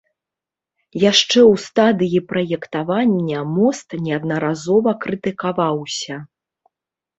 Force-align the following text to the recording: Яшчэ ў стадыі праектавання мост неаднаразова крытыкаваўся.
Яшчэ 1.01 1.27
ў 1.27 1.53
стадыі 1.65 2.19
праектавання 2.31 3.39
мост 3.59 3.87
неаднаразова 4.09 4.97
крытыкаваўся. 5.07 6.15